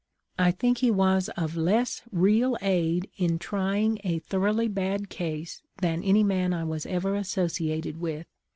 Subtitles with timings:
[0.39, 6.03] I think he was of less real aid in trying a thoroughly bad case than
[6.03, 8.25] any man I was ever associated with.